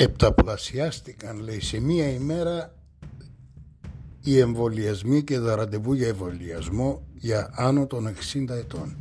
Επταπλασιάστηκαν 0.00 1.40
λέει 1.40 1.60
σε 1.60 1.80
μία 1.80 2.08
ημέρα 2.08 2.74
οι 4.22 4.38
εμβολιασμοί 4.38 5.22
και 5.22 5.38
τα 5.38 5.56
ραντεβού 5.56 5.92
για 5.92 6.08
εμβολιασμό 6.08 7.06
για 7.14 7.50
άνω 7.52 7.86
των 7.86 8.08
60 8.08 8.48
ετών. 8.48 8.96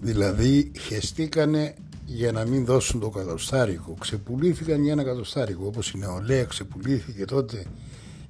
Δηλαδή 0.00 0.72
χεστήκανε 0.80 1.74
για 2.06 2.32
να 2.32 2.46
μην 2.46 2.64
δώσουν 2.64 3.00
το 3.00 3.08
κατοστάρικο. 3.08 3.94
Ξεπουλήθηκαν 4.00 4.82
για 4.82 4.92
ένα 4.92 5.04
κατοστάρικο 5.04 5.66
όπως 5.66 5.90
η 5.90 5.98
νεολαία 5.98 6.44
ξεπουλήθηκε 6.44 7.24
τότε 7.24 7.64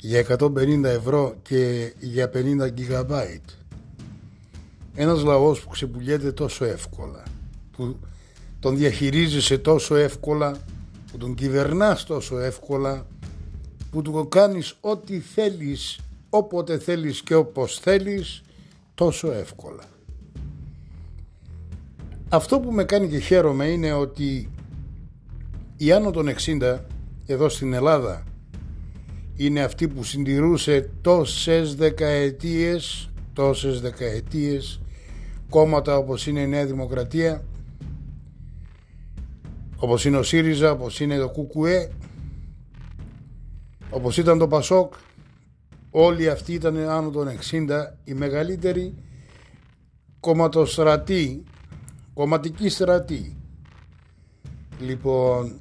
για 0.00 0.26
150 0.38 0.84
ευρώ 0.84 1.34
και 1.42 1.92
για 1.98 2.30
50 2.34 2.38
GB. 2.78 3.36
Ένας 4.94 5.22
λαός 5.22 5.60
που 5.60 5.68
ξεπουλιέται 5.68 6.32
τόσο 6.32 6.64
εύκολα, 6.64 7.22
που 7.76 7.98
τον 8.60 8.76
διαχειρίζεσαι 8.76 9.58
τόσο 9.58 9.94
εύκολα, 9.94 10.56
που 11.14 11.20
τον 11.20 11.34
κυβερνάς 11.34 12.04
τόσο 12.04 12.38
εύκολα, 12.38 13.06
που 13.90 14.02
του 14.02 14.28
κάνεις 14.28 14.76
ό,τι 14.80 15.20
θέλεις, 15.20 15.98
όποτε 16.30 16.78
θέλεις 16.78 17.22
και 17.22 17.34
όπως 17.34 17.78
θέλεις, 17.78 18.42
τόσο 18.94 19.32
εύκολα. 19.32 19.82
Αυτό 22.28 22.60
που 22.60 22.72
με 22.72 22.84
κάνει 22.84 23.08
και 23.08 23.18
χαίρομαι 23.18 23.64
είναι 23.64 23.92
ότι 23.92 24.50
η 25.76 25.92
άνω 25.92 26.10
των 26.10 26.28
60 26.60 26.78
εδώ 27.26 27.48
στην 27.48 27.72
Ελλάδα 27.72 28.24
είναι 29.36 29.62
αυτή 29.62 29.88
που 29.88 30.04
συντηρούσε 30.04 30.90
τόσες 31.00 31.74
δεκαετίες 31.74 33.10
τόσες 33.32 33.80
δεκαετίες 33.80 34.80
κόμματα 35.50 35.96
όπως 35.96 36.26
είναι 36.26 36.40
η 36.40 36.46
Νέα 36.46 36.66
Δημοκρατία 36.66 37.44
όπως 39.76 40.04
είναι 40.04 40.16
ο 40.16 40.22
ΣΥΡΙΖΑ, 40.22 40.70
όπως 40.70 41.00
είναι 41.00 41.18
το 41.18 41.28
ΚΚΕ 41.28 41.90
όπως 43.90 44.16
ήταν 44.16 44.38
το 44.38 44.48
ΠΑΣΟΚ 44.48 44.94
όλοι 45.90 46.30
αυτοί 46.30 46.52
ήταν 46.52 46.76
άνω 46.76 47.10
των 47.10 47.28
60 47.50 47.68
οι 48.04 48.14
μεγαλύτεροι 48.14 48.94
κομματοστρατοί 50.20 51.44
κομματική 52.14 52.68
στρατή 52.68 53.36
λοιπόν 54.80 55.60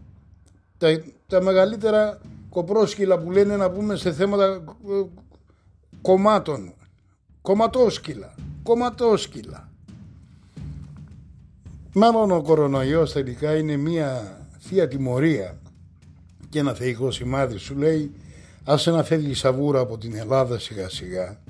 τα, 0.78 1.04
τα 1.28 1.42
μεγαλύτερα 1.42 2.20
κοπρόσκυλα 2.50 3.20
που 3.20 3.32
λένε 3.32 3.56
να 3.56 3.72
πούμε 3.72 3.96
σε 3.96 4.12
θέματα 4.12 4.46
ε, 4.46 5.04
κομμάτων 6.02 6.74
κομματόσκυλα 7.42 8.36
κομματόσκυλα 8.64 9.72
Μάλλον 11.94 12.32
ο 12.32 12.42
κορονοϊός 12.42 13.12
τελικά 13.12 13.58
είναι 13.58 13.78
μια 13.78 14.38
θεία 14.60 14.88
τιμωρία. 14.88 15.58
Και 16.50 16.60
ένα 16.60 16.74
θεϊκό 16.74 17.12
σημάδι 17.12 17.58
σου 17.58 17.78
λέει 17.78 18.12
άσε 18.64 18.92
να 18.92 19.04
φεύγει 19.04 19.34
σαβούρα 19.34 19.80
από 19.80 19.98
την 19.98 20.16
Ελλάδα 20.16 20.60
σιγά 20.60 20.90
σιγά 20.90 21.42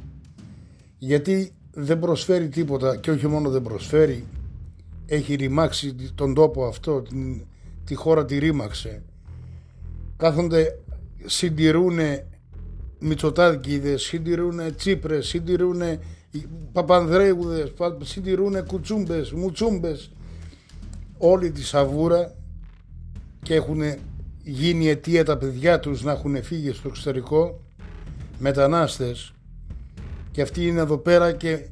γιατί 0.97 1.53
δεν 1.73 1.99
προσφέρει 1.99 2.49
τίποτα 2.49 2.95
και 2.95 3.11
όχι 3.11 3.27
μόνο 3.27 3.49
δεν 3.49 3.61
προσφέρει 3.61 4.25
έχει 5.05 5.35
ρημάξει 5.35 5.95
τον 6.15 6.33
τόπο 6.33 6.65
αυτό 6.65 7.01
την, 7.01 7.45
τη 7.85 7.95
χώρα 7.95 8.25
τη 8.25 8.37
ρήμαξε. 8.37 9.01
Κάθονται 10.17 10.79
συντηρούνε 11.25 12.27
Μητσοτάκηδες, 12.99 14.01
συντηρούνε 14.01 14.71
Τσίπρες, 14.71 15.27
συντηρούνε 15.27 15.99
Παπανδρέουδες, 16.71 17.73
συντηρούνε 18.03 18.61
Κουτσούμπες, 18.61 19.31
Μουτσούμπες 19.31 20.11
όλη 21.17 21.51
τη 21.51 21.63
σαβούρα 21.63 22.35
και 23.41 23.53
έχουν 23.53 23.81
γίνει 24.43 24.87
αιτία 24.87 25.25
τα 25.25 25.37
παιδιά 25.37 25.79
τους 25.79 26.03
να 26.03 26.11
έχουν 26.11 26.43
φύγει 26.43 26.71
στο 26.71 26.87
εξωτερικό 26.87 27.59
μετανάστες. 28.39 29.33
Και 30.31 30.41
αυτοί 30.41 30.67
είναι 30.67 30.79
εδώ 30.79 30.97
πέρα 30.97 31.31
και 31.31 31.67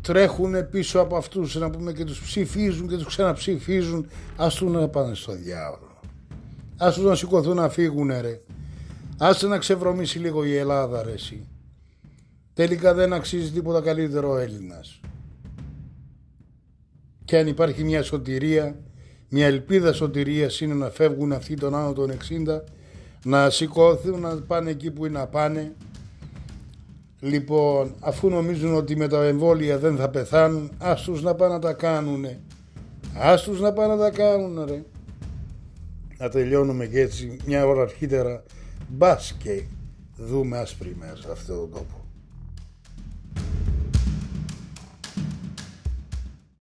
τρέχουν 0.00 0.68
πίσω 0.70 1.00
από 1.00 1.16
αυτούς 1.16 1.54
να 1.54 1.70
πούμε 1.70 1.92
και 1.92 2.04
τους 2.04 2.20
ψηφίζουν 2.20 2.88
και 2.88 2.96
τους 2.96 3.06
ξαναψηφίζουν. 3.06 4.06
Ας 4.36 4.54
τους 4.54 4.72
να 4.72 4.88
πάνε 4.88 5.14
στο 5.14 5.32
διάβολο 5.32 5.94
ας 6.76 6.94
τους 6.94 7.04
να 7.04 7.14
σηκωθούν 7.14 7.56
να 7.56 7.68
φύγουν 7.68 8.08
ρε. 8.20 8.40
Ας 9.18 9.42
να 9.42 9.58
ξεβρωμίσει 9.58 10.18
λίγο 10.18 10.44
η 10.44 10.56
Ελλάδα 10.56 11.02
ρε 11.02 11.12
εσύ. 11.12 11.48
Τελικά 12.54 12.94
δεν 12.94 13.12
αξίζει 13.12 13.50
τίποτα 13.50 13.80
καλύτερο 13.80 14.30
ο 14.30 14.36
Έλληνας 14.36 15.00
και 17.34 17.40
αν 17.40 17.46
υπάρχει 17.46 17.84
μια 17.84 18.02
σωτηρία, 18.02 18.76
μια 19.28 19.46
ελπίδα 19.46 19.92
σωτηρίας 19.92 20.60
είναι 20.60 20.74
να 20.74 20.90
φεύγουν 20.90 21.32
αυτοί 21.32 21.54
των 21.54 21.74
άνω 21.74 21.92
των 21.92 22.10
60, 22.10 22.60
να 23.24 23.50
σηκώθουν, 23.50 24.20
να 24.20 24.36
πάνε 24.36 24.70
εκεί 24.70 24.90
που 24.90 25.06
είναι 25.06 25.18
να 25.18 25.26
πάνε. 25.26 25.72
Λοιπόν, 27.20 27.94
αφού 28.00 28.28
νομίζουν 28.28 28.74
ότι 28.74 28.96
με 28.96 29.08
τα 29.08 29.24
εμβόλια 29.24 29.78
δεν 29.78 29.96
θα 29.96 30.08
πεθάνουν, 30.08 30.70
ας 30.78 31.02
τους 31.02 31.22
να 31.22 31.34
πάνε 31.34 31.52
να 31.52 31.60
τα 31.60 31.72
κάνουνε. 31.72 32.40
Ας 33.18 33.42
τους 33.42 33.60
να 33.60 33.72
πάνε 33.72 33.94
να 33.94 34.00
τα 34.00 34.10
κάνουν 34.10 34.64
ρε. 34.64 34.84
Να 36.18 36.28
τελειώνουμε 36.28 36.86
και 36.86 37.00
έτσι 37.00 37.36
μια 37.46 37.66
ώρα 37.66 37.82
αρχίτερα. 37.82 38.42
Μπας 38.88 39.34
και 39.38 39.62
δούμε 40.16 40.58
άσπρη 40.58 40.96
μέσα 40.98 41.16
σε 41.16 41.28
αυτόν 41.32 41.56
τον 41.56 41.70
τόπο. 41.70 42.04